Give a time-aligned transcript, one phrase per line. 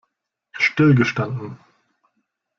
[0.65, 1.59] Stillgestanden!